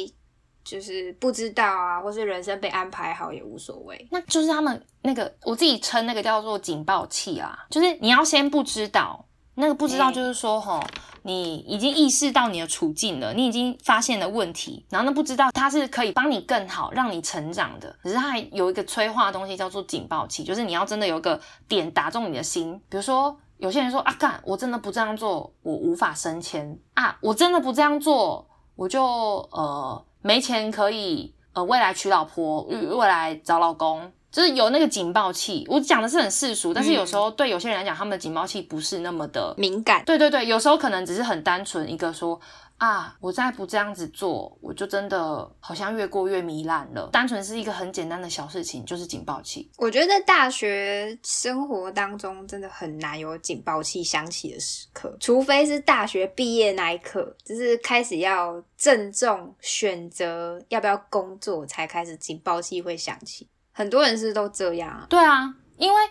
[0.64, 4.08] 就是不知道啊，或是人生被安排好也无所谓。
[4.10, 9.24] 那就是他们那个我自己称那个叫做警报器啊，就是你要先不知道。
[9.54, 10.82] 那个不知道就是说，哈，
[11.23, 29.03] 你已经意识到你的处境了，你已经发现了问题，然后呢不知道它是可以帮你更好，让你成长的，可是它还有一个催化的东西叫做警报器，就是你要真的有一个点打中你的心，比如说有些人说啊，干，我真的不这样做，我无法升迁啊，我真的不这样做，我就
[29.51, 34.12] 呃没钱可以呃未来娶老婆，未来找老公。
[34.32, 40.04] 就是有那个警报器，我讲的是很世俗，但是有时候对有些人来讲，他们的警报器不是那么的敏感。
[40.06, 42.39] 对对对，有时候可能只是很单纯一个说
[42.78, 47.10] 啊，我再不这样子做，我就真的好像越过越糜烂了。
[47.12, 49.70] 单纯是一个很简单的小事情，就是警报器。
[49.78, 63.48] 我觉得在大学生活当中，真的很难有警报器响起的时刻，除非是大学毕业那一刻，就是开始要郑重选择要不要工作，才开始警报器会响起。
[63.71, 66.01] 很多人是都这样，对啊，因为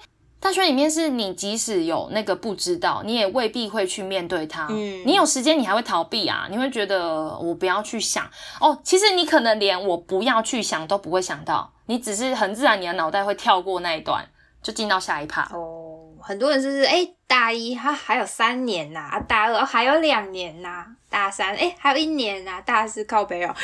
[0.40, 4.66] 大学里面是你即使有那个不知道，你也未必会去面对它。
[4.70, 8.28] 嗯，你有时间你还会逃避啊，你会觉得我不要去想
[8.60, 8.80] 哦。
[8.82, 14.26] 其实你可能连我不要去想都不会想到，你只是很自然，你的脑袋会跳过那一段，
[14.62, 15.42] 就进到下一趴。
[15.52, 23.54] 哦，很多人就是哎，大一他还有三年呐，啊，大二还有两年呐，大三哎还有一年呐，大四靠北哦。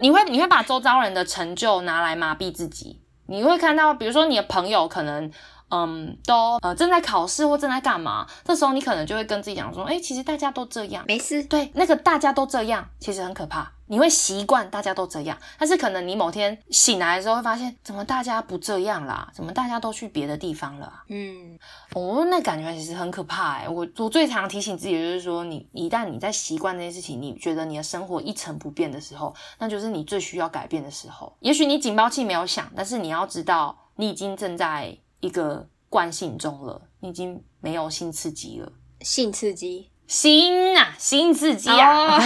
[0.00, 5.30] 你会你会把周遭人的成就拿来麻痹自己，你会看到，比如说你的朋友可能，
[5.68, 11.44] 嗯，都呃正在考试或正在干嘛，这时候你可能就会跟自己讲说，哎，其实大家都这样，没事。
[11.44, 13.70] 对，那个大家都这样，其实很可怕。
[13.90, 19.28] 你会习惯大家都这样，但是可能你某天醒来的时候会发现，怎么大家不这样啦？
[19.34, 21.02] 怎么大家都去别的地方了？
[21.08, 21.58] 嗯，
[21.94, 23.68] 哦，那感觉其实很可怕哎。
[23.68, 31.36] 我我最常提醒自己的就是说，你一旦你在习惯这件事情，你觉得你的生活一成不变的时候，那就是你最需要改变的时候。
[31.40, 38.72] 也许你警报器没有响，但是你要知道，你已经正在一个惯性中了，你已经没有性刺激了。
[39.00, 39.90] 性刺激。
[40.10, 42.18] 新啊，新刺激啊！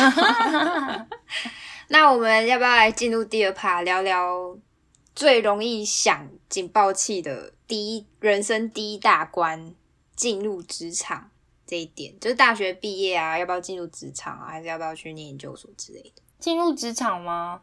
[1.89, 4.57] 那我们要不要来进入第二趴，聊聊
[5.15, 9.75] 最容易响警报器的第一人生第一大关——
[10.17, 11.31] 进入职场
[11.67, 12.19] 这一点？
[12.19, 14.47] 就是大学毕业啊，要不要进入职场啊？
[14.49, 16.23] 还是要不要去念研究所之类的？
[16.39, 17.61] 进入职场吗？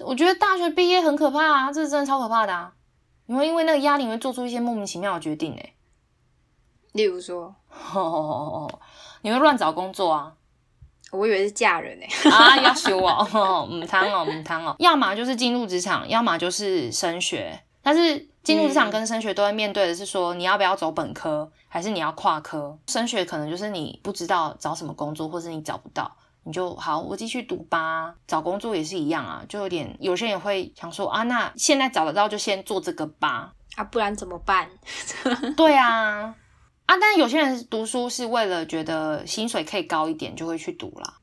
[0.00, 2.74] 我觉得大学毕业很可怕啊，这是真的超可怕的啊！
[3.24, 5.74] 你会因为那个压力，会做出一些莫名其妙的决定诶。
[6.92, 7.56] 例如说。
[9.26, 10.32] 你会乱找工作啊？
[11.10, 12.06] 我以为是嫁人呢。
[12.30, 14.76] 啊，要修 哦，唔贪哦，唔贪哦。
[14.78, 17.60] 要么就是进入职场，要么就是升学。
[17.82, 22.78] 但是进入职场跟升学都会面对的是说，你要不要走本科，还是你要跨科？
[22.86, 26.08] 升学可能就是你不知道找什么工作，或是你找不到，
[26.44, 28.14] 你就好，我继续读吧。
[28.28, 34.70] 找工作也是一样啊，就有点有些人也会想说啊，那现在找得到就先做这个吧，啊，不然怎么办？
[35.56, 36.32] 对啊，
[36.86, 41.18] 啊，但有些人读书是为了觉得薪水可以高一点，就会去读啦。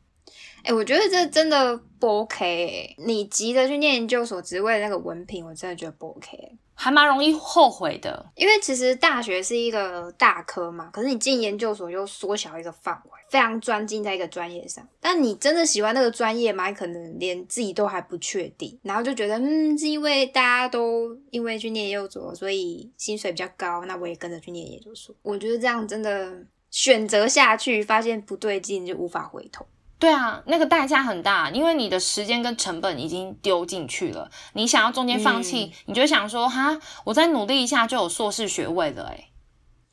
[0.63, 2.95] 哎，我觉得这真的不 OK。
[3.05, 6.57] 你急着去念研究所，只为了那个文凭，我真的觉得不 OK。
[6.75, 14.87] 还蛮容易后悔的，因为其实大学是一个大科嘛，可是你进研究所又缩小一个范围，非常专精在一个专业上。
[15.01, 16.71] 但你真的喜欢那个专业吗？
[16.71, 25.15] 可能连自己都还不确定，然后就觉得，嗯，是因为大家都因为去念研究所，所以薪水比较高，那我也跟着去念研究所。
[25.23, 26.37] 我觉得这样真的
[26.69, 29.65] 选择下去，发现不对劲，就无法回头。
[29.97, 34.29] 对啊，那个代价很大，因为你的时间跟成本已经丢进去了。
[34.53, 39.29] 你想要中间放弃，你就想说哈，我再努力一下就有硕士学位了，哎，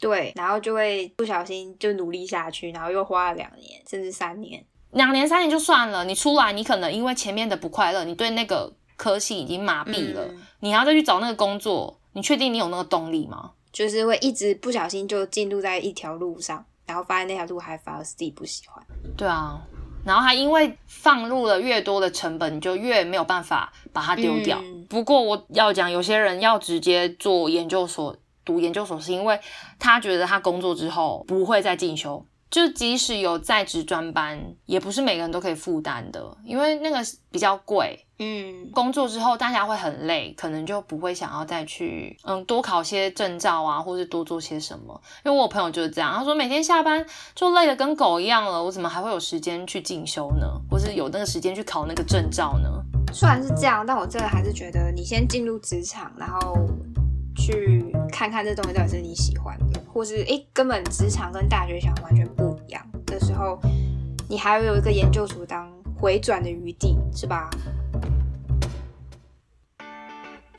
[0.00, 6.04] 对，然后就会不小心就努力下去，然后又花了两年甚至三年，两年三年就算了。
[6.04, 10.26] 你出来，你可能因为前面的不快乐，你对那个科系已经麻痹了，
[10.60, 13.52] 你还要再去找那个工作，你确定你有那个动力吗？
[13.72, 18.84] 就是会一直不小心就进入在一条路上，然后发现那条路还反而自己不喜欢。
[19.16, 19.60] 对啊。
[20.02, 24.58] 然后还因为放入了越多的成本，你就越没有办法把它丢掉。
[24.88, 29.38] 不过我要讲，有些人要直接做研究所，读研究所是因为
[29.78, 32.24] 他觉得他工作之后不会再进修。
[32.50, 36.98] 就即使有在职专班，也不是每个人都可以负担的，因为那个
[37.30, 38.04] 比较贵。
[38.18, 45.00] 嗯，工作之后大家会很累，可能就不会想要再去嗯多考些证照啊，或是多做些什么。
[45.24, 50.46] 因为我朋友就是这样，他说每天下班就累得跟狗一样了，我怎么还会有时间去进修呢？
[50.68, 52.68] 或是有那个时间去考那个证照呢？
[53.14, 56.56] 虽然是这样，但我真的还是觉得你先进入职场，然后。
[57.36, 63.58] 去看看这东西到底是你喜欢的，或是诶根本职场跟大学想完全不一样的时候，
[64.28, 67.50] 你还有一个研究所当回转的余地，是吧？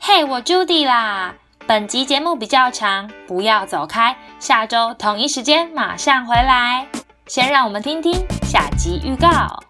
[0.00, 1.34] 嘿，我 Judy 啦！
[1.66, 6.88] 本集节目比较长，不要走开，下周同一时间马上回来。
[7.26, 8.12] 先让我们听听
[8.42, 9.62] 下集预告。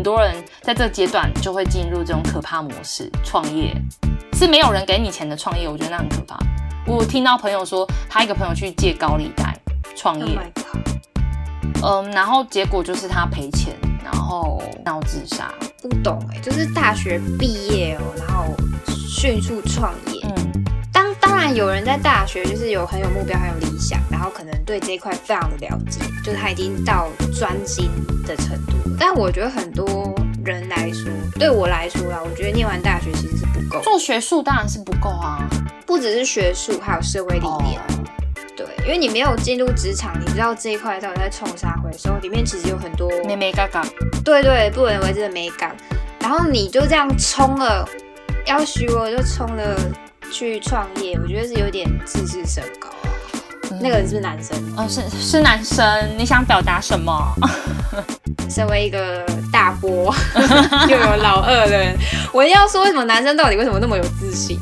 [0.00, 3.76] 很多人在这阶段就会进入这种可怕模式，创业。
[4.32, 6.38] 是没有人给你钱的创业，我觉得那很可怕。
[6.86, 9.54] 我听到朋友说，他一个朋友去借高利贷
[9.94, 10.38] 创业，
[11.82, 15.52] 嗯，然后结果就是他赔钱，然后闹自杀。
[15.82, 18.46] 不懂哎，就是大学毕业哦，然后
[19.06, 20.22] 迅速创业。
[20.24, 20.64] 嗯，
[21.40, 27.90] 然有人在大学就是有很有目标、很有理想，然后可能对这一块非常的了解，就是他已经到专精
[28.26, 28.74] 的程度。
[28.98, 30.14] 但我觉得很多。
[30.42, 33.78] 人来说，对我来说啦，我觉得念完大学其实是不够。
[33.82, 35.46] 做学术当然是不够啊，
[35.84, 37.78] 不只是学术，还有社会理念。
[38.56, 43.86] 对，因为你没有进入职场，你知道这一块到底在冲啥回收，里面其实有很多美美嘎嘎。
[44.24, 45.76] 对对，不为之的美感。
[46.20, 47.86] 然后你就这样冲了，
[48.46, 49.76] 要许我就冲了
[50.30, 52.88] 去创业，我觉得是有点自视甚高。
[53.80, 54.56] 那个人是不是男生？
[54.76, 55.86] 哦，是是男生。
[56.18, 57.34] 你想表达什么？
[58.50, 60.12] 身为一个大波
[60.88, 61.96] 又有老二的人，
[62.32, 64.58] 我要说为什么男生到底为什么那么有自信？